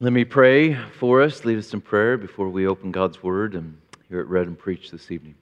[0.00, 3.80] Let me pray for us, lead us in prayer before we open God's Word and
[4.08, 5.36] hear it read and preached this evening.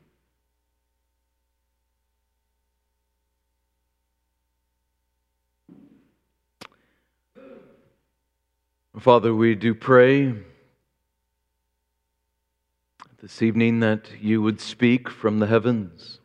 [9.00, 10.34] Father, we do pray
[13.22, 16.20] this evening that you would speak from the heavens,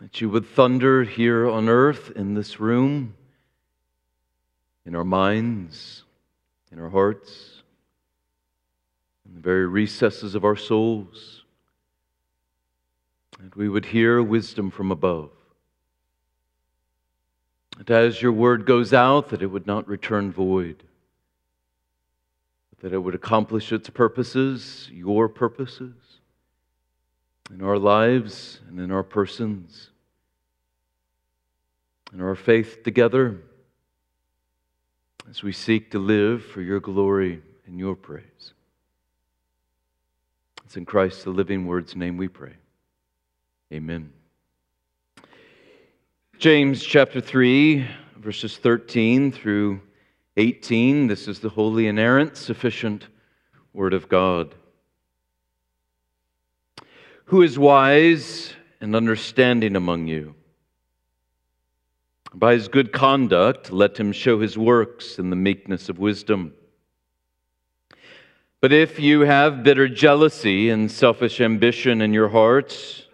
[0.00, 3.16] that you would thunder here on earth in this room
[4.84, 6.04] in our minds,
[6.70, 7.62] in our hearts,
[9.26, 11.44] in the very recesses of our souls.
[13.38, 15.30] That we would hear wisdom from above.
[17.78, 20.82] That as your word goes out, that it would not return void.
[22.70, 25.94] but That it would accomplish its purposes, your purposes,
[27.50, 29.90] in our lives and in our persons,
[32.12, 33.40] in our faith together
[35.28, 38.54] as we seek to live for your glory and your praise.
[40.64, 42.54] It's in Christ the living word's name we pray.
[43.72, 44.12] Amen.
[46.38, 49.80] James chapter 3, verses 13 through
[50.36, 51.06] 18.
[51.06, 53.06] This is the holy, inerrant, sufficient
[53.72, 54.54] word of God.
[57.26, 60.34] Who is wise and understanding among you?
[62.34, 66.54] By his good conduct, let him show his works in the meekness of wisdom.
[68.62, 73.06] But if you have bitter jealousy and selfish ambition in your hearts,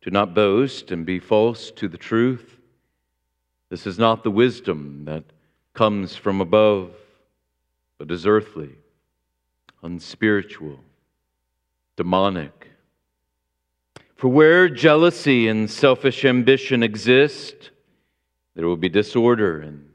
[0.00, 2.58] do not boast and be false to the truth.
[3.68, 5.24] This is not the wisdom that
[5.74, 6.92] comes from above,
[7.98, 8.76] but is earthly,
[9.82, 10.78] unspiritual,
[11.96, 12.68] demonic.
[14.14, 17.71] For where jealousy and selfish ambition exist,
[18.54, 19.88] there will be disorder and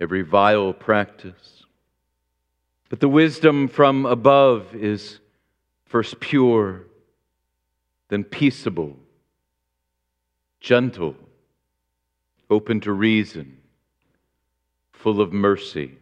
[0.00, 1.64] every vile practice.
[2.88, 5.20] But the wisdom from above is
[5.86, 6.82] first pure,
[8.08, 8.96] then peaceable,
[10.60, 11.16] gentle,
[12.50, 13.56] open to reason,
[14.92, 15.92] full of mercy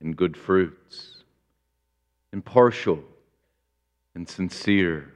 [0.00, 1.24] and good fruits,
[2.32, 3.02] impartial
[4.14, 5.12] and sincere.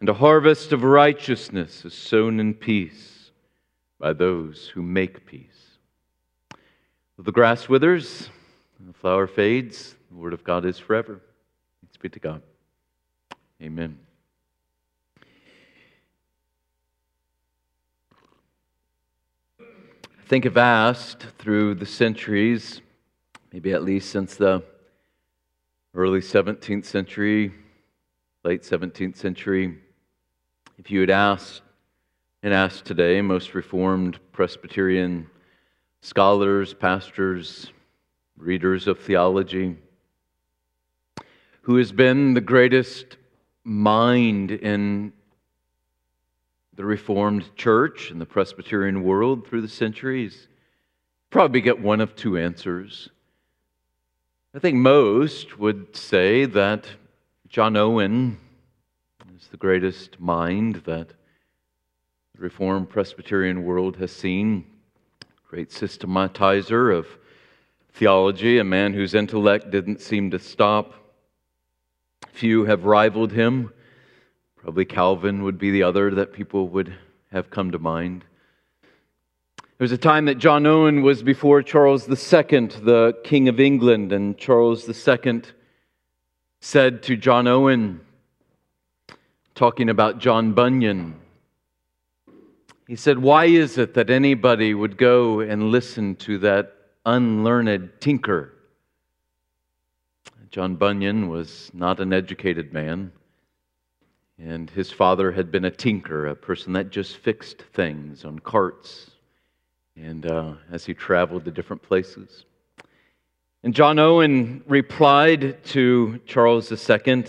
[0.00, 3.21] And a harvest of righteousness is sown in peace
[4.02, 5.78] by those who make peace.
[7.18, 8.30] The grass withers,
[8.80, 11.20] the flower fades, the word of God is forever.
[11.80, 12.42] Thanks be to God.
[13.62, 13.96] Amen.
[19.60, 22.80] I think I've asked through the centuries,
[23.52, 24.64] maybe at least since the
[25.94, 27.52] early 17th century,
[28.42, 29.78] late 17th century,
[30.76, 31.62] if you had asked
[32.42, 35.28] and ask today most Reformed Presbyterian
[36.00, 37.68] scholars, pastors,
[38.36, 39.76] readers of theology,
[41.62, 43.16] who has been the greatest
[43.62, 45.12] mind in
[46.74, 50.48] the Reformed Church and the Presbyterian world through the centuries?
[51.30, 53.08] Probably get one of two answers.
[54.52, 56.88] I think most would say that
[57.48, 58.38] John Owen
[59.36, 61.12] is the greatest mind that
[62.42, 64.64] Reformed Presbyterian world has seen.
[65.48, 67.06] Great systematizer of
[67.92, 70.94] theology, a man whose intellect didn't seem to stop.
[72.32, 73.72] Few have rivaled him.
[74.56, 76.92] Probably Calvin would be the other that people would
[77.30, 78.24] have come to mind.
[79.60, 84.12] There was a time that John Owen was before Charles II, the King of England,
[84.12, 85.42] and Charles II
[86.60, 88.00] said to John Owen,
[89.54, 91.21] talking about John Bunyan,
[92.92, 96.74] he said, Why is it that anybody would go and listen to that
[97.06, 98.52] unlearned tinker?
[100.50, 103.10] John Bunyan was not an educated man,
[104.38, 109.12] and his father had been a tinker, a person that just fixed things on carts,
[109.96, 112.44] and uh, as he traveled to different places.
[113.62, 117.24] And John Owen replied to Charles II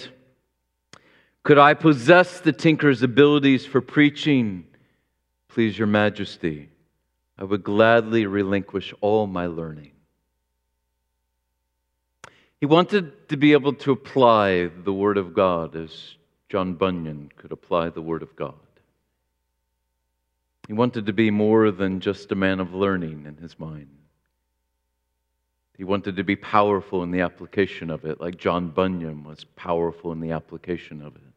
[1.44, 4.66] Could I possess the tinker's abilities for preaching?
[5.54, 6.70] Please, Your Majesty,
[7.38, 9.92] I would gladly relinquish all my learning.
[12.60, 16.16] He wanted to be able to apply the Word of God as
[16.50, 18.56] John Bunyan could apply the Word of God.
[20.66, 23.96] He wanted to be more than just a man of learning in his mind.
[25.78, 30.14] He wanted to be powerful in the application of it, like John Bunyan was powerful
[30.14, 31.33] in the application of it.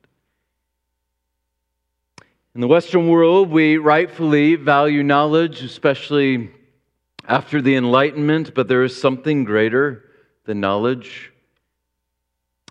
[2.56, 6.50] In the Western world, we rightfully value knowledge, especially
[7.28, 10.04] after the Enlightenment, but there is something greater
[10.46, 11.34] than knowledge,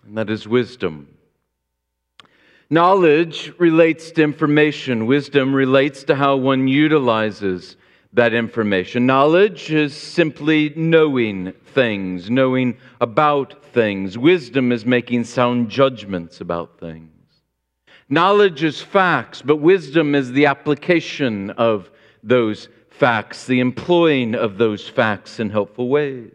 [0.04, 1.16] and that is wisdom.
[2.68, 7.76] Knowledge relates to information, wisdom relates to how one utilizes
[8.12, 9.06] that information.
[9.06, 14.18] Knowledge is simply knowing things, knowing about things.
[14.18, 17.15] Wisdom is making sound judgments about things.
[18.08, 21.90] Knowledge is facts, but wisdom is the application of
[22.22, 26.32] those facts, the employing of those facts in helpful ways.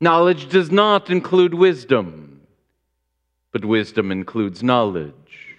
[0.00, 2.40] Knowledge does not include wisdom,
[3.52, 5.56] but wisdom includes knowledge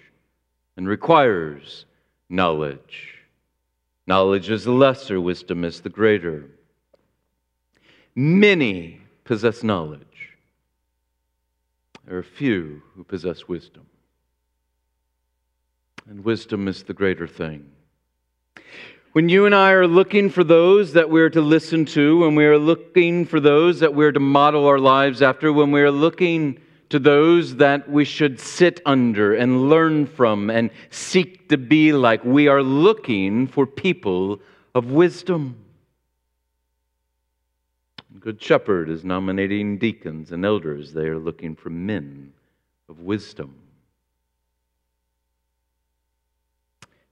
[0.76, 1.84] and requires
[2.28, 3.16] knowledge.
[4.06, 6.44] Knowledge is the lesser, wisdom is the greater.
[8.14, 10.36] Many possess knowledge,
[12.06, 13.86] there are few who possess wisdom.
[16.08, 17.70] And wisdom is the greater thing.
[19.12, 22.44] When you and I are looking for those that we're to listen to, when we
[22.46, 26.60] are looking for those that we're to model our lives after, when we are looking
[26.90, 32.24] to those that we should sit under and learn from and seek to be like.
[32.24, 34.40] We are looking for people
[34.74, 35.56] of wisdom.
[38.18, 40.92] Good Shepherd is nominating deacons and elders.
[40.92, 42.32] They are looking for men
[42.88, 43.54] of wisdom.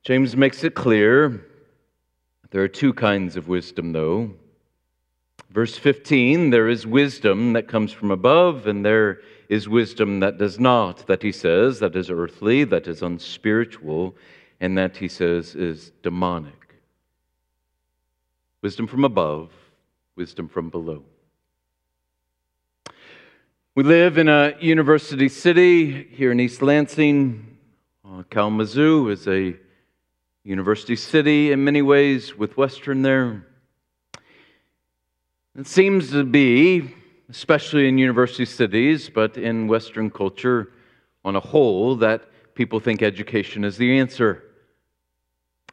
[0.04, 1.44] James makes it clear
[2.50, 4.30] there are two kinds of wisdom, though.
[5.50, 10.58] Verse 15 there is wisdom that comes from above, and there is wisdom that does
[10.58, 14.14] not, that he says, that is earthly, that is unspiritual,
[14.60, 16.74] and that he says is demonic.
[18.62, 19.50] Wisdom from above,
[20.16, 21.02] wisdom from below.
[23.74, 27.56] We live in a university city here in East Lansing.
[28.04, 29.54] Uh, Kalamazoo is a
[30.48, 33.46] university city in many ways with Western there.
[35.54, 36.94] It seems to be
[37.28, 40.72] especially in university cities, but in Western culture
[41.24, 42.22] on a whole, that
[42.54, 44.42] people think education is the answer.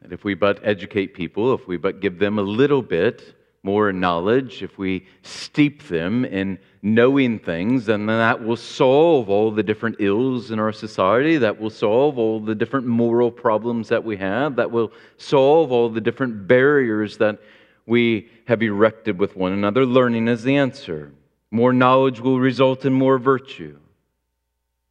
[0.03, 3.34] And if we but educate people, if we but give them a little bit
[3.65, 9.63] more knowledge, if we steep them in knowing things, then that will solve all the
[9.63, 14.15] different ills in our society, that will solve all the different moral problems that we
[14.17, 17.39] have, that will solve all the different barriers that
[17.87, 19.83] we have erected with one another.
[19.83, 21.11] Learning is the answer.
[21.49, 23.79] More knowledge will result in more virtue.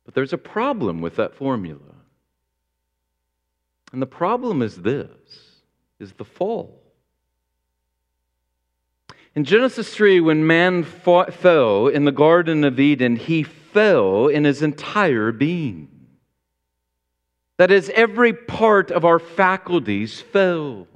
[0.04, 1.94] But there's a problem with that formula.
[3.92, 5.08] And the problem is this
[6.00, 6.83] is the fall.
[9.34, 14.44] In Genesis 3, when man fought, fell in the Garden of Eden, he fell in
[14.44, 15.88] his entire being.
[17.56, 20.86] That is, every part of our faculties fell.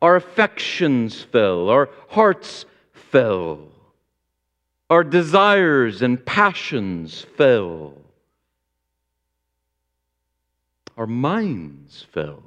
[0.00, 3.68] Our affections fell, our hearts fell.
[4.88, 7.94] Our desires and passions fell.
[10.96, 12.45] Our minds fell.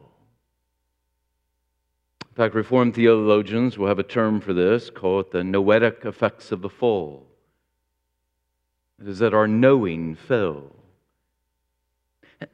[2.40, 6.54] In fact, Reformed theologians will have a term for this, call it the noetic effects
[6.54, 7.28] of the fall.
[9.02, 10.72] It is that our knowing fell.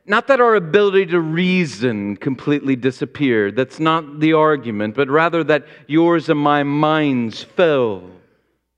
[0.08, 3.56] Not that our ability to reason completely disappeared.
[3.56, 8.09] That's not the argument, but rather that yours and my minds fell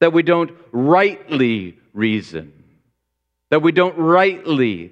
[0.01, 2.51] that we don't rightly reason,
[3.49, 4.91] that we don't rightly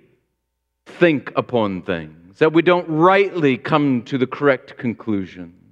[0.85, 5.64] think upon things, that we don't rightly come to the correct conclusions.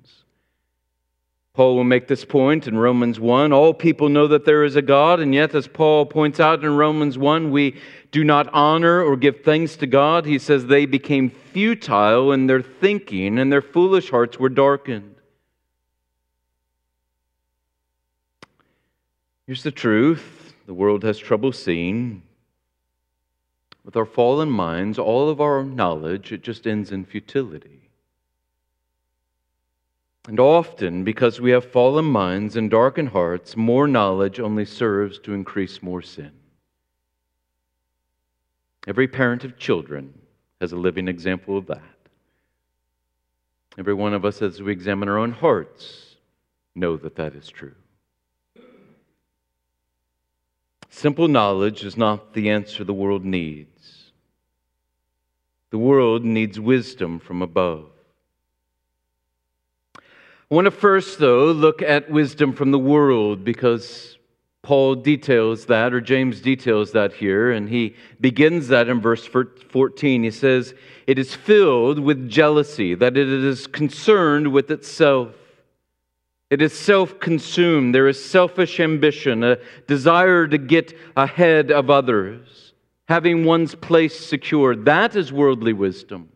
[1.53, 3.53] Paul will make this point in Romans 1.
[3.53, 6.75] All people know that there is a God, and yet, as Paul points out in
[6.75, 7.79] Romans 1, we
[8.11, 10.25] do not honor or give thanks to God.
[10.25, 15.13] He says they became futile in their thinking, and their foolish hearts were darkened.
[19.45, 22.23] Here's the truth the world has trouble seeing.
[23.85, 27.82] With our fallen minds, all of our knowledge, it just ends in futility.
[30.27, 35.33] And often, because we have fallen minds and darkened hearts, more knowledge only serves to
[35.33, 36.31] increase more sin.
[38.87, 40.13] Every parent of children
[40.61, 41.81] has a living example of that.
[43.77, 46.15] Every one of us, as we examine our own hearts,
[46.75, 47.75] know that that is true.
[50.89, 54.11] Simple knowledge is not the answer the world needs.
[55.71, 57.92] The world needs wisdom from above.
[60.53, 64.19] I want to first, though, look at wisdom from the world because
[64.61, 70.23] Paul details that, or James details that here, and he begins that in verse 14.
[70.23, 70.75] He says,
[71.07, 75.33] It is filled with jealousy, that it is concerned with itself.
[76.51, 77.95] It is self consumed.
[77.95, 79.57] There is selfish ambition, a
[79.87, 82.73] desire to get ahead of others,
[83.07, 84.85] having one's place secured.
[84.85, 86.29] That is worldly wisdom.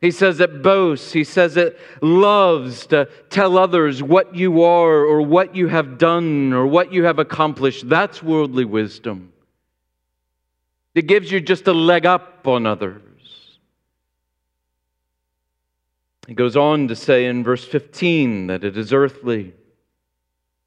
[0.00, 1.12] He says it boasts.
[1.12, 6.52] He says it loves to tell others what you are or what you have done
[6.52, 7.88] or what you have accomplished.
[7.88, 9.32] That's worldly wisdom.
[10.94, 13.02] It gives you just a leg up on others.
[16.26, 19.54] He goes on to say in verse 15 that it is earthly.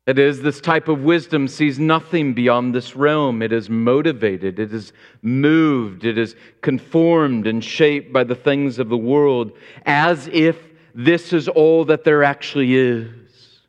[0.10, 3.44] It is this type of wisdom sees nothing beyond this realm.
[3.44, 8.90] It is motivated, it is moved, it is conformed and shaped by the things of
[8.90, 9.52] the world
[9.86, 10.58] as if
[10.96, 13.60] this is all that there actually is.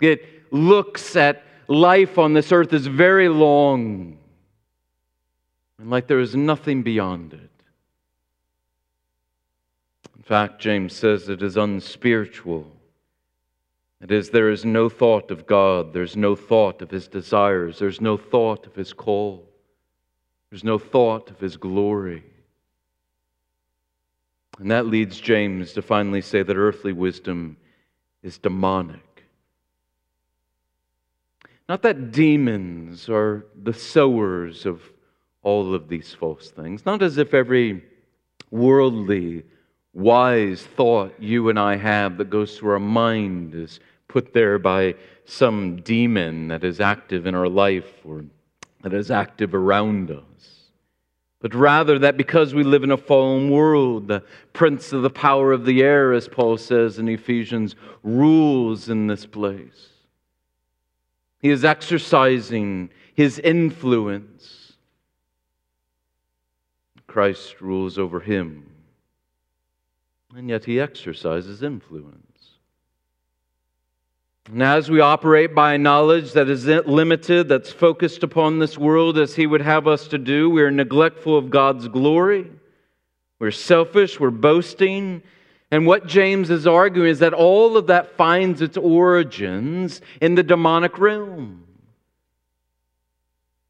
[0.00, 4.16] It looks at life on this earth as very long
[5.78, 7.50] and like there is nothing beyond it.
[10.16, 12.72] In fact, James says it is unspiritual.
[14.02, 18.00] It is, there is no thought of God, there's no thought of His desires, there's
[18.00, 19.48] no thought of His call,
[20.50, 22.24] there's no thought of His glory.
[24.58, 27.56] And that leads James to finally say that earthly wisdom
[28.24, 29.24] is demonic.
[31.68, 34.82] Not that demons are the sowers of
[35.42, 37.84] all of these false things, not as if every
[38.50, 39.44] worldly
[39.94, 43.80] wise thought you and I have that goes through our mind is
[44.12, 48.24] put there by some demon that is active in our life or
[48.82, 50.68] that is active around us.
[51.40, 55.52] But rather, that because we live in a fallen world, the prince of the power
[55.52, 59.88] of the air, as Paul says in Ephesians, rules in this place.
[61.40, 64.74] He is exercising his influence.
[67.06, 68.72] Christ rules over him
[70.34, 72.31] and yet he exercises influence.
[74.46, 79.34] And as we operate by knowledge that is limited, that's focused upon this world as
[79.34, 82.50] he would have us to do, we are neglectful of God's glory.
[83.38, 85.22] We're selfish, we're boasting.
[85.70, 90.42] And what James is arguing is that all of that finds its origins in the
[90.42, 91.64] demonic realm.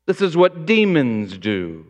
[0.06, 1.86] This is what demons do.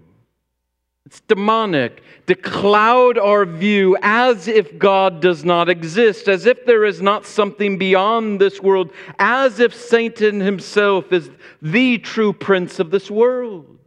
[1.04, 6.84] It's demonic to cloud our view as if God does not exist, as if there
[6.84, 11.30] is not something beyond this world, as if Satan himself is
[11.60, 13.78] the true prince of this world,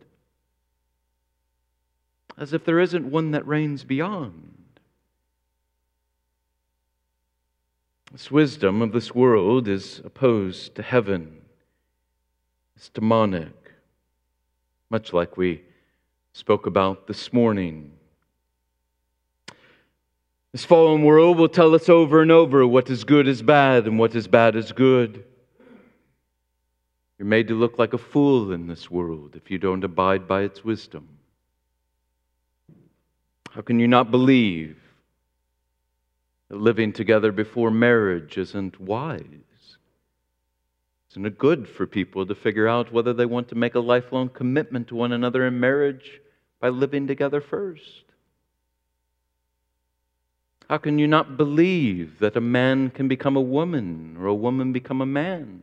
[2.38, 4.52] as if there isn't one that reigns beyond.
[8.12, 11.42] This wisdom of this world is opposed to heaven.
[12.76, 13.54] It's demonic,
[14.90, 15.65] much like we
[16.36, 17.90] spoke about this morning.
[20.52, 23.98] This fallen world will tell us over and over what is good is bad and
[23.98, 25.24] what is bad is good.
[27.18, 30.42] You're made to look like a fool in this world if you don't abide by
[30.42, 31.08] its wisdom.
[33.52, 34.78] How can you not believe
[36.50, 39.24] that living together before marriage isn't wise?
[41.12, 44.28] Isn't it good for people to figure out whether they want to make a lifelong
[44.28, 46.20] commitment to one another in marriage
[46.66, 48.06] by living together first?
[50.68, 54.74] How can you not believe that a man can become a woman or a woman
[54.74, 55.62] become a man?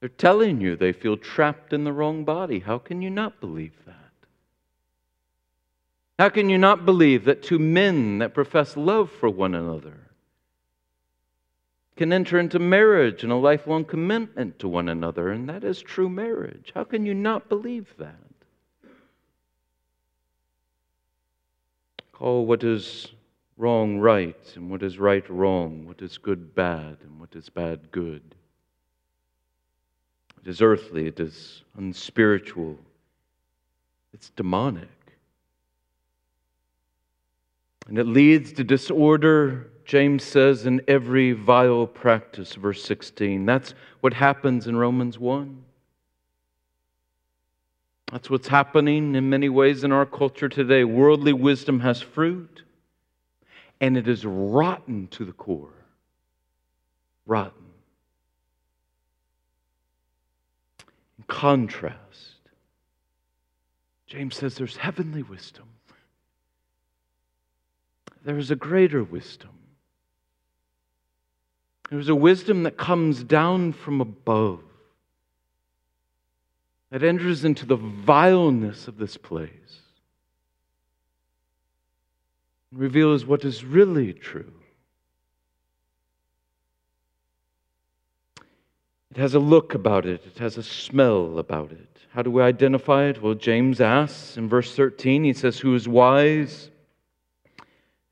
[0.00, 2.58] They're telling you they feel trapped in the wrong body.
[2.58, 4.12] How can you not believe that?
[6.18, 10.00] How can you not believe that two men that profess love for one another
[11.96, 16.08] can enter into marriage and a lifelong commitment to one another, and that is true
[16.08, 16.72] marriage?
[16.74, 18.25] How can you not believe that?
[22.16, 23.08] Call what is
[23.58, 27.90] wrong right, and what is right wrong, what is good bad, and what is bad
[27.90, 28.22] good.
[30.40, 32.78] It is earthly, it is unspiritual,
[34.14, 34.88] it's demonic.
[37.86, 43.44] And it leads to disorder, James says, in every vile practice, verse 16.
[43.44, 45.65] That's what happens in Romans 1.
[48.12, 50.84] That's what's happening in many ways in our culture today.
[50.84, 52.62] Worldly wisdom has fruit,
[53.80, 55.74] and it is rotten to the core.
[57.26, 57.64] Rotten.
[61.18, 62.36] In contrast,
[64.06, 65.66] James says there's heavenly wisdom,
[68.24, 69.50] there is a greater wisdom.
[71.90, 74.60] There's a wisdom that comes down from above
[76.90, 79.50] that enters into the vileness of this place
[82.70, 84.52] and reveals what is really true.
[89.10, 91.88] It has a look about it, it has a smell about it.
[92.10, 93.22] How do we identify it?
[93.22, 96.70] Well, James asks in verse 13, he says, Who is wise?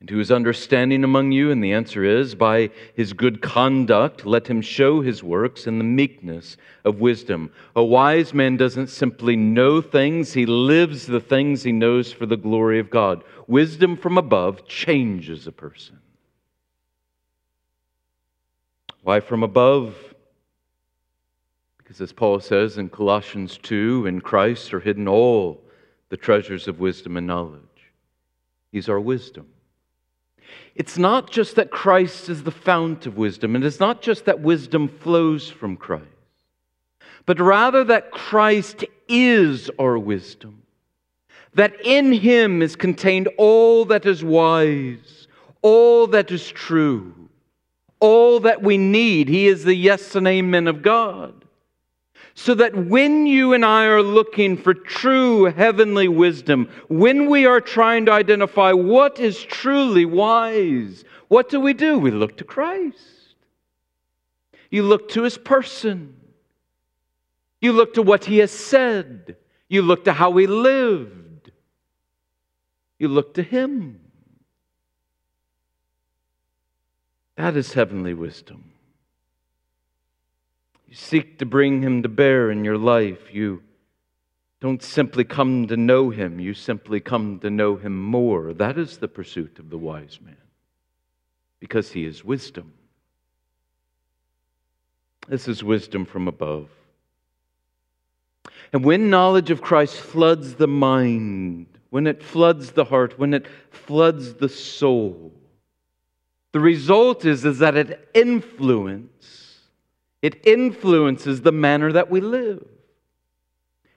[0.01, 1.51] And who is understanding among you?
[1.51, 5.83] And the answer is, by his good conduct, let him show his works in the
[5.83, 7.51] meekness of wisdom.
[7.75, 12.37] A wise man doesn't simply know things, he lives the things he knows for the
[12.37, 13.23] glory of God.
[13.47, 15.99] Wisdom from above changes a person.
[19.01, 19.95] Why from above?
[21.77, 25.63] Because as Paul says in Colossians 2, in Christ are hidden all
[26.09, 27.61] the treasures of wisdom and knowledge.
[28.71, 29.47] He's our wisdom.
[30.75, 34.41] It's not just that Christ is the fount of wisdom, and it's not just that
[34.41, 36.05] wisdom flows from Christ,
[37.25, 40.63] but rather that Christ is our wisdom.
[41.53, 45.27] That in him is contained all that is wise,
[45.61, 47.13] all that is true,
[48.01, 49.29] all that we need.
[49.29, 51.44] He is the yes and amen of God
[52.35, 57.61] so that when you and I are looking for true heavenly wisdom, when we are
[57.61, 61.97] trying to identify what is truly wise, what do we do?
[61.97, 63.35] We look to Christ.
[64.69, 66.17] You look to his person.
[67.61, 69.37] You look to what he has said.
[69.69, 71.51] You look to how he lived.
[72.99, 74.01] You look to him.
[77.37, 78.74] That is heavenly wisdom.
[80.87, 83.33] You seek to bring him to bear in your life.
[83.33, 83.63] You
[84.61, 88.53] don't simply come to know him, you simply come to know him more.
[88.53, 90.37] That is the pursuit of the wise man,
[91.59, 92.73] because he is wisdom.
[95.27, 96.69] This is wisdom from above.
[98.73, 103.47] And when knowledge of Christ floods the mind, when it floods the heart, when it
[103.69, 105.31] floods the soul,
[106.53, 109.44] the result is, is that it influences
[110.21, 112.65] it influences the manner that we live.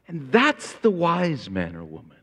[0.07, 2.17] And that's the wise man or woman.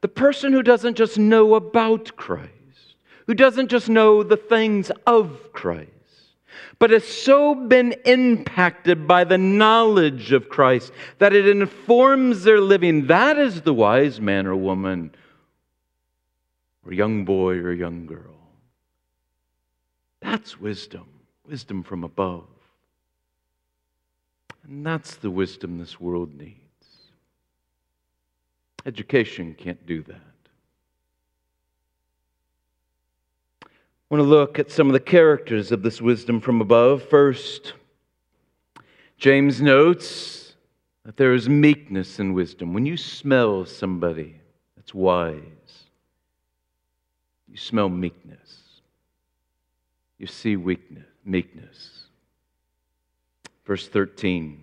[0.00, 2.50] The person who doesn't just know about Christ,
[3.26, 5.90] who doesn't just know the things of Christ,
[6.78, 13.06] but has so been impacted by the knowledge of Christ that it informs their living.
[13.06, 15.14] That is the wise man or woman,
[16.84, 18.34] or young boy or young girl.
[20.20, 21.15] That's wisdom
[21.48, 22.44] wisdom from above.
[24.64, 26.56] And that's the wisdom this world needs.
[28.84, 30.20] Education can't do that.
[33.64, 33.68] I
[34.10, 37.02] want to look at some of the characters of this wisdom from above.
[37.02, 37.74] First,
[39.18, 40.54] James notes
[41.04, 42.72] that there is meekness in wisdom.
[42.72, 44.40] When you smell somebody
[44.76, 45.40] that's wise,
[47.48, 48.62] you smell meekness,
[50.18, 52.06] you see weakness meekness.
[53.66, 54.62] Verse 13.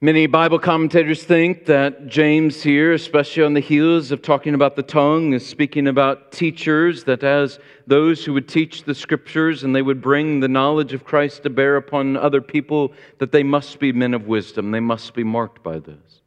[0.00, 4.82] Many Bible commentators think that James here, especially on the heels of talking about the
[4.84, 9.82] tongue, is speaking about teachers, that as those who would teach the scriptures and they
[9.82, 13.90] would bring the knowledge of Christ to bear upon other people, that they must be
[13.90, 14.70] men of wisdom.
[14.70, 16.22] They must be marked by this.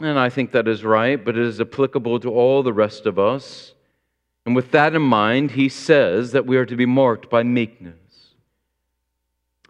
[0.00, 3.18] And I think that is right, but it is applicable to all the rest of
[3.18, 3.74] us.
[4.46, 7.94] And with that in mind, he says that we are to be marked by meekness.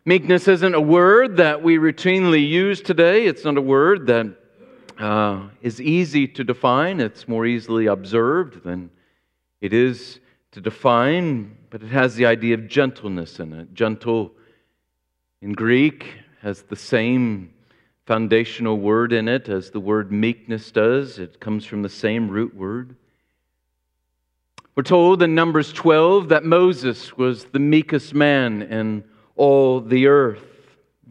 [0.05, 3.27] Meekness isn't a word that we routinely use today.
[3.27, 4.27] It's not a word that
[4.99, 7.01] uh, is easy to define.
[7.01, 8.91] It's more easily observed than
[9.63, 10.21] it is
[10.53, 13.73] to define, but it has the idea of gentleness in it.
[13.73, 14.33] Gentle
[15.41, 17.53] in Greek has the same
[18.05, 22.55] foundational word in it as the word meekness does, it comes from the same root
[22.55, 22.95] word.
[24.77, 30.45] We're told in Numbers 12 that Moses was the meekest man in all the earth.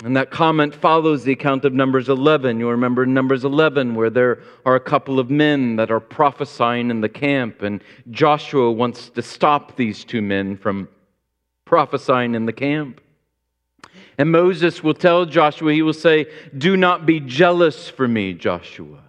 [0.04, 2.60] And that comment follows the account of Numbers 11.
[2.60, 7.02] You'll remember Numbers 11, where there are a couple of men that are prophesying in
[7.02, 10.88] the camp, and Joshua wants to stop these two men from
[11.64, 13.02] prophesying in the camp.
[14.20, 19.02] And Moses will tell Joshua, he will say, Do not be jealous for me, Joshua.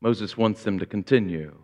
[0.00, 1.59] Moses wants them to continue.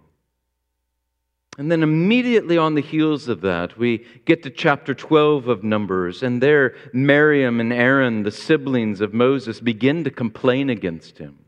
[1.59, 6.23] And then immediately on the heels of that, we get to chapter 12 of Numbers,
[6.23, 11.39] and there Miriam and Aaron, the siblings of Moses, begin to complain against him.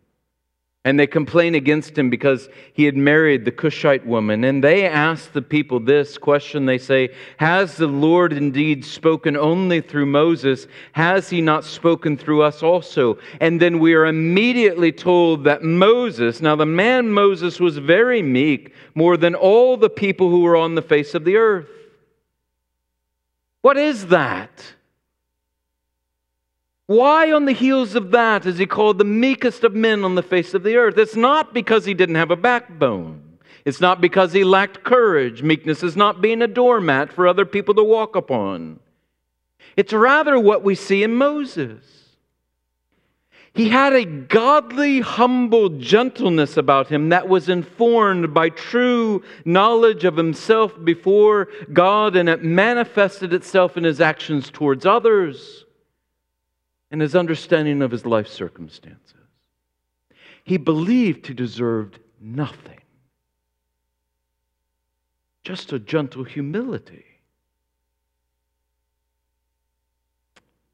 [0.84, 4.44] And they complain against him because he had married the Cushite woman.
[4.44, 9.80] And they ask the people this question They say, Has the Lord indeed spoken only
[9.80, 10.66] through Moses?
[10.92, 13.18] Has he not spoken through us also?
[13.40, 18.72] And then we are immediately told that Moses, now the man Moses was very meek,
[18.94, 21.68] more than all the people who were on the face of the earth.
[23.62, 24.74] What is that?
[26.88, 30.22] Why, on the heels of that, is he called the meekest of men on the
[30.22, 30.96] face of the earth?
[30.96, 33.36] It's not because he didn't have a backbone.
[33.66, 35.42] It's not because he lacked courage.
[35.42, 38.80] Meekness is not being a doormat for other people to walk upon.
[39.76, 41.84] It's rather what we see in Moses.
[43.52, 50.16] He had a godly, humble gentleness about him that was informed by true knowledge of
[50.16, 55.66] himself before God, and it manifested itself in his actions towards others
[56.90, 59.14] and his understanding of his life circumstances.
[60.44, 62.80] He believed he deserved nothing,
[65.42, 67.04] just a gentle humility.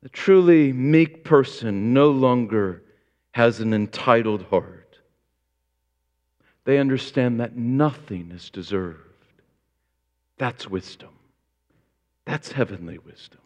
[0.03, 2.83] The truly meek person no longer
[3.33, 4.99] has an entitled heart.
[6.65, 9.01] They understand that nothing is deserved.
[10.39, 11.11] That's wisdom.
[12.27, 13.41] That's heavenly wisdom.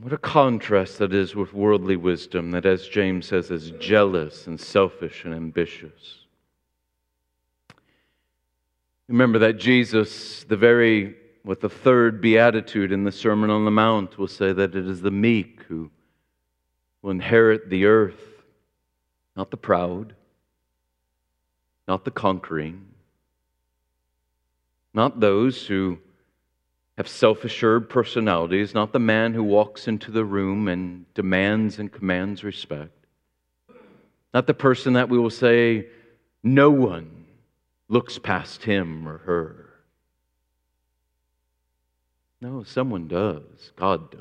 [0.00, 4.60] What a contrast that is with worldly wisdom, that, as James says, is jealous and
[4.60, 6.20] selfish and ambitious.
[9.08, 14.18] Remember that Jesus, the very, with the third beatitude in the Sermon on the Mount,
[14.18, 15.90] will say that it is the meek who
[17.02, 18.44] will inherit the earth,
[19.34, 20.14] not the proud,
[21.88, 22.86] not the conquering,
[24.94, 25.98] not those who
[26.98, 31.92] have self assured personalities, not the man who walks into the room and demands and
[31.92, 33.06] commands respect,
[34.34, 35.86] not the person that we will say,
[36.42, 37.24] no one
[37.88, 39.70] looks past him or her.
[42.40, 43.70] No, someone does.
[43.76, 44.20] God does.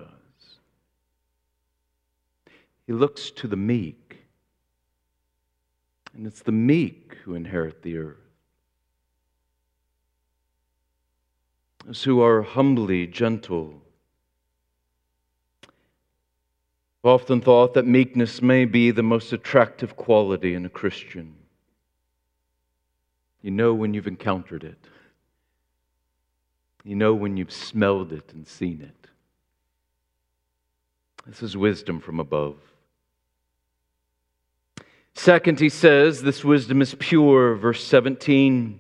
[2.85, 4.19] He looks to the meek,
[6.13, 8.26] and it's the meek who inherit the earth.
[12.04, 13.82] Who are humbly gentle.
[17.04, 21.36] I've often thought that meekness may be the most attractive quality in a Christian.
[23.41, 24.80] You know when you've encountered it.
[26.84, 29.10] You know when you've smelled it and seen it.
[31.26, 32.58] This is wisdom from above.
[35.13, 38.80] Second, he says, this wisdom is pure, verse 17.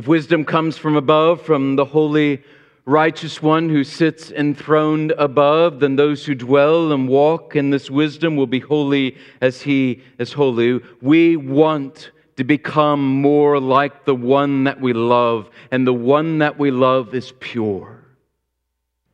[0.00, 2.42] If wisdom comes from above, from the holy,
[2.86, 8.34] righteous one who sits enthroned above, then those who dwell and walk in this wisdom
[8.34, 10.80] will be holy as he is holy.
[11.02, 16.58] We want to become more like the one that we love, and the one that
[16.58, 18.02] we love is pure.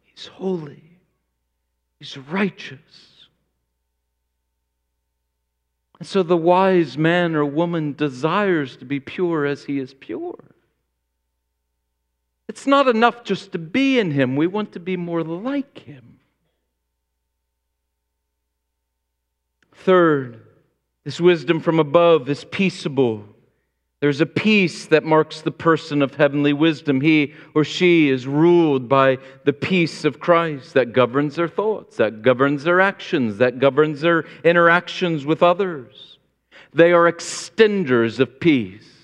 [0.05, 1.01] He's holy,
[1.99, 3.27] he's righteous.
[5.99, 10.37] And so the wise man or woman desires to be pure as he is pure.
[12.49, 16.19] It's not enough just to be in Him, we want to be more like Him.
[19.73, 20.41] Third,
[21.05, 23.25] this wisdom from above is peaceable.
[24.01, 27.01] There's a peace that marks the person of heavenly wisdom.
[27.01, 32.23] He or she is ruled by the peace of Christ that governs their thoughts, that
[32.23, 36.19] governs their actions, that governs their interactions with others.
[36.75, 38.96] They are extenders of peace.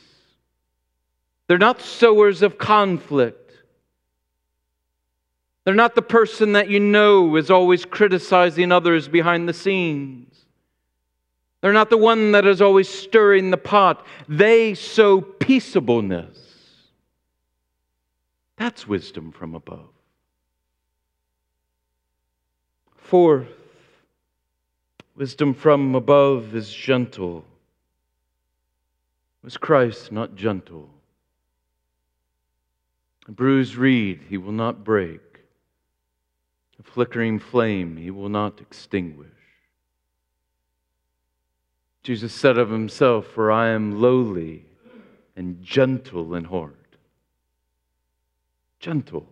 [1.52, 3.52] They're not sowers of conflict.
[5.64, 10.34] They're not the person that you know is always criticizing others behind the scenes.
[11.60, 14.06] They're not the one that is always stirring the pot.
[14.30, 16.38] They sow peaceableness.
[18.56, 19.90] That's wisdom from above.
[22.96, 23.52] Fourth,
[25.16, 27.44] wisdom from above is gentle.
[29.44, 30.88] Was Christ not gentle?
[33.28, 35.20] A bruised reed he will not break,
[36.78, 39.28] a flickering flame he will not extinguish.
[42.02, 44.64] Jesus said of himself, For I am lowly
[45.36, 46.76] and gentle in heart.
[48.80, 49.26] Gentle.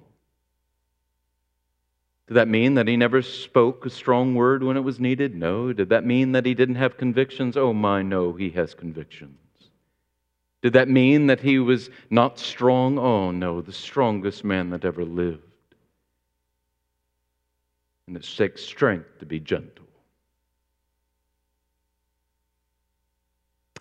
[2.28, 5.34] Did that mean that he never spoke a strong word when it was needed?
[5.34, 5.72] No.
[5.72, 7.56] Did that mean that he didn't have convictions?
[7.56, 9.39] Oh, my, no, he has convictions.
[10.62, 12.98] Did that mean that he was not strong?
[12.98, 15.42] Oh, no, the strongest man that ever lived.
[18.06, 19.86] And it takes strength to be gentle.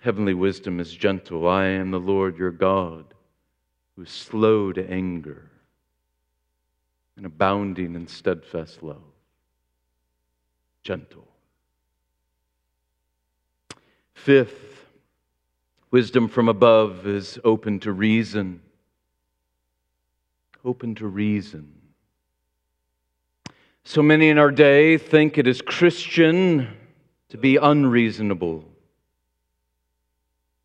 [0.02, 1.48] Heavenly wisdom is gentle.
[1.48, 3.06] I am the Lord your God,
[3.96, 5.50] who is slow to anger
[7.18, 9.02] and abounding in steadfast love.
[10.84, 11.28] Gentle.
[14.14, 14.79] Fifth,
[15.92, 18.62] Wisdom from above is open to reason.
[20.66, 21.74] open to reason.
[23.84, 26.68] So many in our day think it is Christian
[27.30, 28.66] to be unreasonable,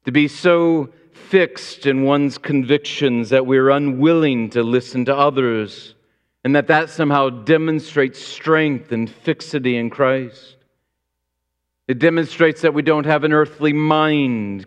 [0.05, 5.95] to be so fixed in one's convictions that we're unwilling to listen to others,
[6.43, 10.57] and that that somehow demonstrates strength and fixity in Christ.
[11.87, 14.67] It demonstrates that we don't have an earthly mind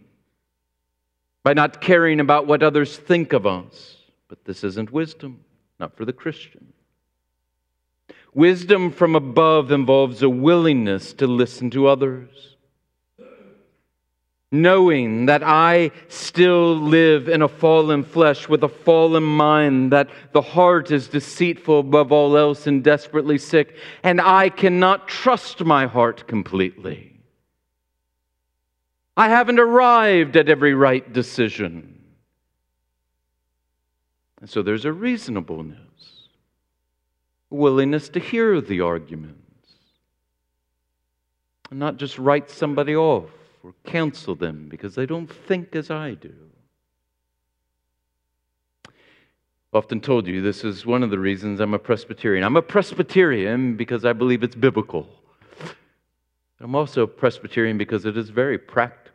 [1.48, 3.96] by not caring about what others think of us.
[4.28, 5.46] But this isn't wisdom,
[5.80, 6.74] not for the Christian.
[8.34, 12.58] Wisdom from above involves a willingness to listen to others.
[14.52, 20.42] Knowing that I still live in a fallen flesh with a fallen mind, that the
[20.42, 26.28] heart is deceitful above all else and desperately sick, and I cannot trust my heart
[26.28, 27.17] completely.
[29.18, 31.96] I haven't arrived at every right decision.
[34.40, 36.28] And so there's a reasonableness,
[37.52, 39.72] a willingness to hear the arguments,
[41.72, 43.32] and not just write somebody off
[43.64, 46.36] or cancel them because they don't think as I do.
[48.86, 48.94] I've
[49.84, 52.44] often told you this is one of the reasons I'm a Presbyterian.
[52.44, 55.08] I'm a Presbyterian because I believe it's biblical.
[56.60, 59.07] I'm also a Presbyterian because it is very practical.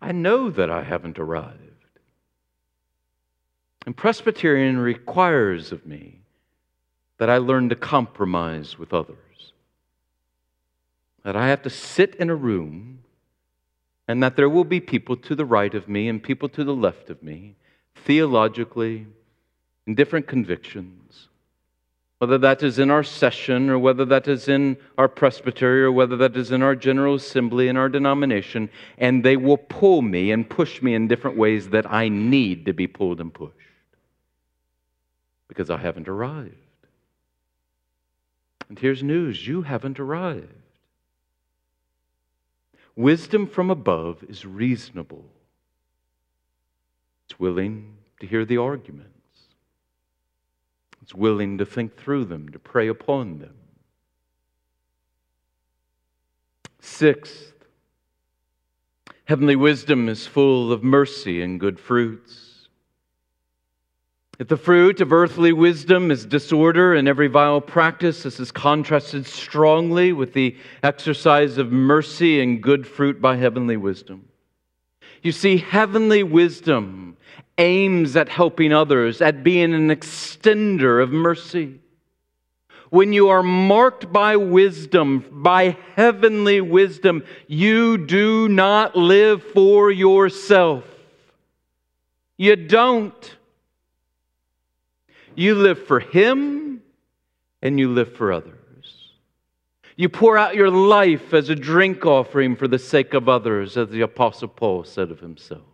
[0.00, 1.58] I know that I haven't arrived.
[3.86, 6.20] And Presbyterian requires of me
[7.18, 9.52] that I learn to compromise with others.
[11.24, 13.00] That I have to sit in a room
[14.06, 16.74] and that there will be people to the right of me and people to the
[16.74, 17.56] left of me,
[17.94, 19.06] theologically,
[19.86, 21.28] in different convictions.
[22.18, 26.16] Whether that is in our session or whether that is in our presbytery or whether
[26.16, 30.48] that is in our general assembly in our denomination, and they will pull me and
[30.48, 33.54] push me in different ways that I need to be pulled and pushed
[35.48, 36.54] because I haven't arrived.
[38.68, 40.52] And here's news you haven't arrived.
[42.94, 45.24] Wisdom from above is reasonable,
[47.24, 49.17] it's willing to hear the arguments,
[51.14, 53.54] willing to think through them, to pray upon them.
[56.80, 57.52] Sixth,
[59.24, 62.68] heavenly wisdom is full of mercy and good fruits.
[64.38, 69.26] If the fruit of earthly wisdom is disorder and every vile practice, this is contrasted
[69.26, 74.27] strongly with the exercise of mercy and good fruit by heavenly wisdom.
[75.22, 77.16] You see, heavenly wisdom
[77.58, 81.80] aims at helping others, at being an extender of mercy.
[82.90, 90.84] When you are marked by wisdom, by heavenly wisdom, you do not live for yourself.
[92.38, 93.36] You don't.
[95.34, 96.82] You live for Him
[97.60, 98.57] and you live for others.
[99.98, 103.88] You pour out your life as a drink offering for the sake of others, as
[103.88, 105.64] the Apostle Paul said of himself.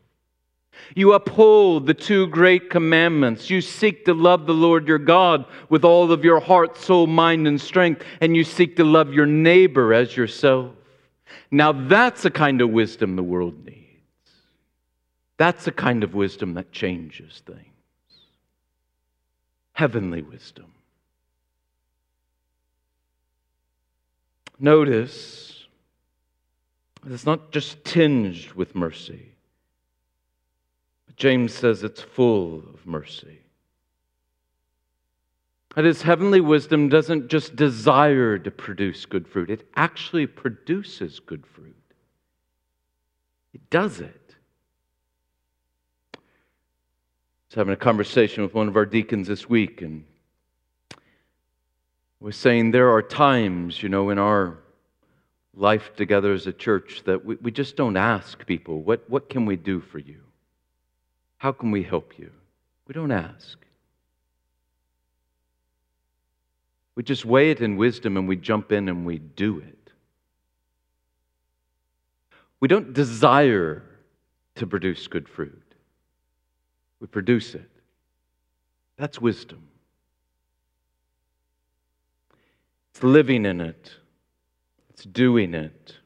[0.94, 3.50] You uphold the two great commandments.
[3.50, 7.46] You seek to love the Lord your God with all of your heart, soul, mind,
[7.46, 10.72] and strength, and you seek to love your neighbor as yourself.
[11.50, 13.78] Now, that's the kind of wisdom the world needs.
[15.37, 17.68] That's the kind of wisdom that changes things
[19.74, 20.73] heavenly wisdom.
[24.58, 25.66] Notice
[27.06, 29.32] it's not just tinged with mercy.
[31.06, 33.40] But James says it's full of mercy.
[35.74, 41.44] That is, heavenly wisdom doesn't just desire to produce good fruit, it actually produces good
[41.46, 41.74] fruit.
[43.52, 44.36] It does it.
[46.14, 46.18] I
[47.48, 50.04] was having a conversation with one of our deacons this week, and
[52.24, 54.58] was saying there are times, you know, in our
[55.54, 59.46] life together as a church that we, we just don't ask people, what, what can
[59.46, 60.20] we do for you?
[61.37, 62.30] How can we help you?
[62.88, 63.58] We don't ask.
[66.94, 69.90] We just weigh it in wisdom and we jump in and we do it.
[72.60, 73.82] We don't desire
[74.54, 75.60] to produce good fruit
[77.04, 77.68] we produce it.
[78.96, 79.68] That's wisdom.
[82.94, 83.90] It's living in it,
[84.90, 85.96] it's doing it.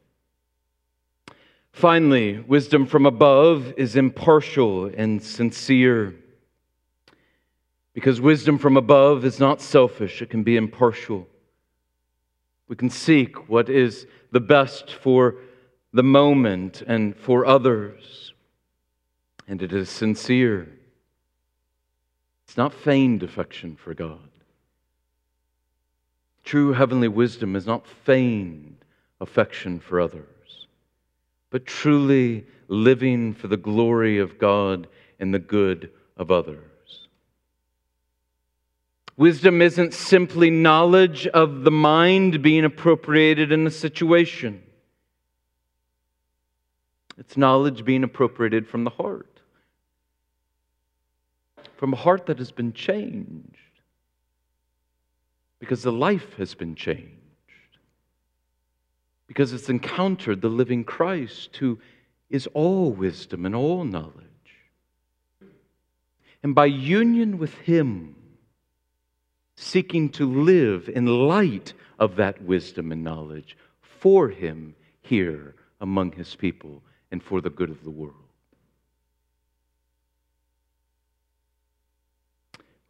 [1.71, 6.15] Finally, wisdom from above is impartial and sincere.
[7.93, 11.29] Because wisdom from above is not selfish, it can be impartial.
[12.69, 15.37] We can seek what is the best for
[15.93, 18.33] the moment and for others,
[19.47, 20.73] and it is sincere.
[22.47, 24.28] It's not feigned affection for God.
[26.49, 28.83] True heavenly wisdom is not feigned
[29.21, 30.67] affection for others,
[31.51, 34.89] but truly living for the glory of God
[35.21, 37.07] and the good of others.
[39.19, 44.63] Wisdom isn't simply knowledge of the mind being appropriated in a situation.
[47.19, 49.43] It's knowledge being appropriated from the heart,
[51.77, 53.68] from a heart that has been changed
[55.59, 57.13] because the life has been changed,
[59.27, 61.79] because it's encountered the living Christ who
[62.31, 64.25] is all wisdom and all knowledge.
[66.43, 68.15] And by union with Him,
[69.57, 76.37] seeking to live in light of that wisdom and knowledge for Him here among His
[76.37, 78.28] people and for the good of the world.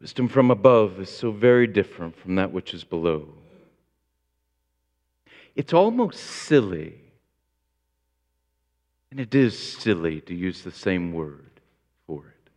[0.01, 3.27] Wisdom from above is so very different from that which is below.
[5.55, 6.95] It's almost silly,
[9.11, 11.59] and it is silly to use the same word
[12.07, 12.49] for it.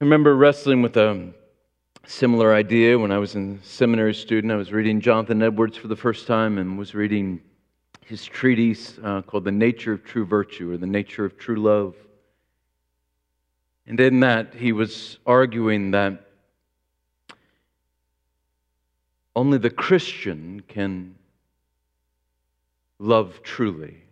[0.00, 1.32] I remember wrestling with a
[2.06, 4.52] similar idea when I was a seminary student.
[4.52, 7.40] I was reading Jonathan Edwards for the first time and was reading
[8.04, 11.94] his treatise uh, called The Nature of True Virtue or The Nature of True Love.
[13.86, 16.24] And in that, he was arguing that
[19.36, 21.16] only the Christian can
[22.98, 24.02] love truly.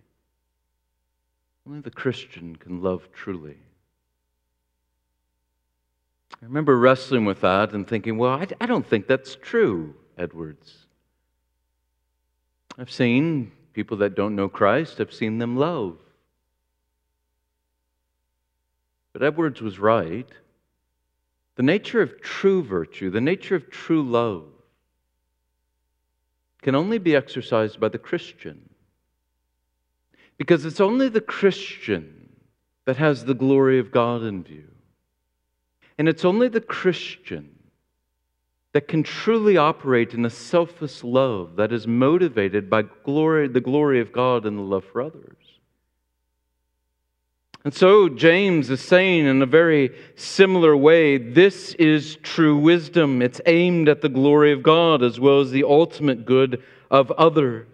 [1.67, 3.57] Only the Christian can love truly.
[6.43, 10.77] I remember wrestling with that and thinking, well, I, I don't think that's true, Edwards.
[12.77, 15.99] I've seen people that don't know Christ, I've seen them love.
[19.13, 20.29] But Edwards was right.
[21.57, 24.47] The nature of true virtue, the nature of true love,
[26.63, 28.71] can only be exercised by the Christian.
[30.39, 32.31] Because it's only the Christian
[32.85, 34.69] that has the glory of God in view.
[35.99, 37.59] And it's only the Christian
[38.73, 44.01] that can truly operate in a selfless love that is motivated by glory, the glory
[44.01, 45.37] of God and the love for others.
[47.65, 53.23] And so James is saying in a very similar way this is true wisdom.
[53.23, 57.69] It's aimed at the glory of God as well as the ultimate good of others.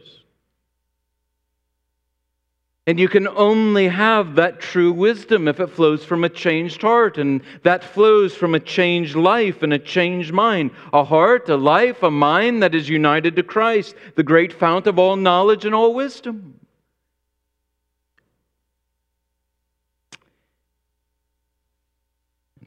[2.86, 7.18] And you can only have that true wisdom if it flows from a changed heart,
[7.18, 10.70] and that flows from a changed life and a changed mind.
[10.94, 14.98] A heart, a life, a mind that is united to Christ, the great fount of
[14.98, 16.58] all knowledge and all wisdom.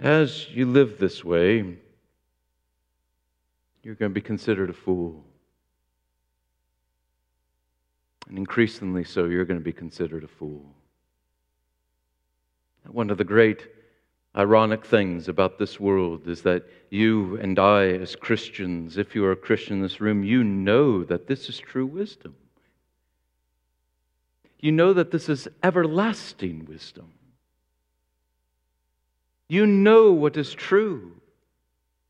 [0.02, 1.78] As you live this way,
[3.84, 5.24] you're going to be considered a fool.
[8.28, 10.66] And increasingly so, you're going to be considered a fool.
[12.88, 13.68] One of the great
[14.36, 19.34] ironic things about this world is that you and I, as Christians, if you are
[19.34, 22.36] a Christian in this room, you know that this is true wisdom.
[24.60, 27.14] You know that this is everlasting wisdom.
[29.52, 31.12] You know what is true.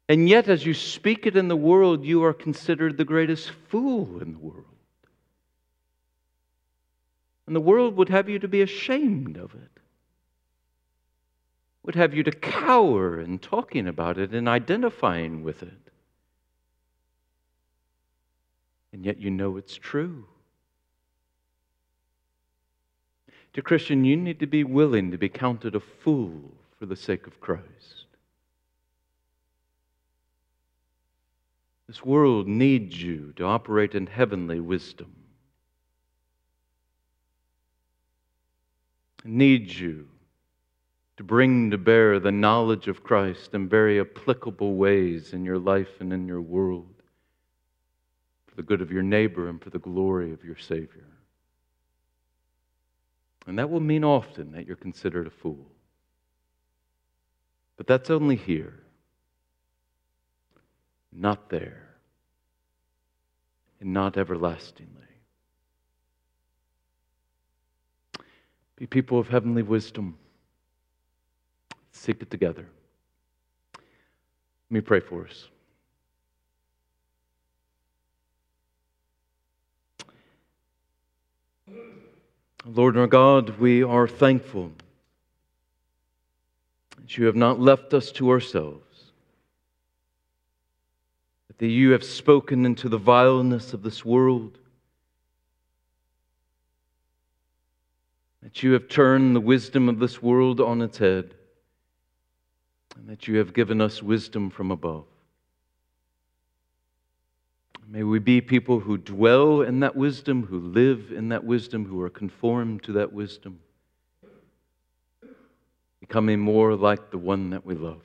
[0.07, 4.21] And yet, as you speak it in the world, you are considered the greatest fool
[4.21, 4.67] in the world.
[7.47, 9.71] And the world would have you to be ashamed of it,
[11.81, 15.89] would have you to cower in talking about it and identifying with it.
[18.93, 20.27] And yet, you know it's true.
[23.53, 26.51] To Christian, you need to be willing to be counted a fool
[26.81, 28.07] for the sake of Christ.
[31.87, 35.13] This world needs you to operate in heavenly wisdom.
[39.23, 40.07] It needs you
[41.17, 45.99] to bring to bear the knowledge of Christ in very applicable ways in your life
[45.99, 46.95] and in your world
[48.47, 51.05] for the good of your neighbor and for the glory of your Savior.
[53.45, 55.67] And that will mean often that you're considered a fool.
[57.81, 58.75] But that's only here,
[61.11, 61.81] not there,
[63.79, 65.01] and not everlastingly.
[68.75, 70.15] Be people of heavenly wisdom.
[71.91, 72.67] Seek it together.
[73.73, 73.81] Let
[74.69, 75.47] me pray for us.
[82.63, 84.71] Lord our God, we are thankful
[87.11, 89.11] that you have not left us to ourselves,
[91.47, 94.57] but that you have spoken into the vileness of this world,
[98.41, 101.33] that you have turned the wisdom of this world on its head,
[102.95, 105.03] and that you have given us wisdom from above.
[107.89, 112.01] May we be people who dwell in that wisdom, who live in that wisdom, who
[112.03, 113.59] are conformed to that wisdom,
[116.11, 118.01] becoming more like the one that we love.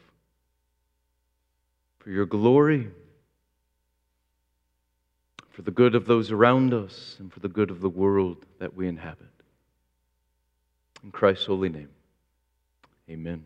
[1.99, 2.87] For your glory,
[5.51, 8.77] for the good of those around us, and for the good of the world that
[8.77, 9.27] we inhabit.
[11.03, 11.89] In Christ's holy name,
[13.11, 13.43] amen.